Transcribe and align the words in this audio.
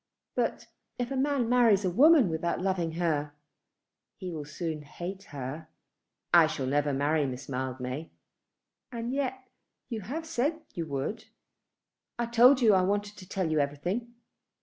But 0.33 0.65
if 0.97 1.11
a 1.11 1.15
man 1.15 1.47
marries 1.47 1.85
a 1.85 1.89
woman 1.91 2.29
without 2.29 2.59
loving 2.59 2.93
her, 2.93 3.33
he 4.17 4.31
will 4.31 4.45
soon 4.45 4.81
hate 4.81 5.25
her." 5.25 5.67
"I 6.33 6.47
shall 6.47 6.65
never 6.65 6.91
marry 6.91 7.27
Miss 7.27 7.47
Mildmay." 7.47 8.09
"And 8.91 9.13
yet 9.13 9.47
you 9.89 10.01
have 10.01 10.25
said 10.25 10.63
you 10.73 10.87
would?" 10.87 11.25
"I 12.17 12.25
told 12.25 12.61
you 12.63 12.69
that 12.69 12.77
I 12.77 12.81
wanted 12.81 13.15
to 13.15 13.29
tell 13.29 13.51
you 13.51 13.59
everything. 13.59 14.15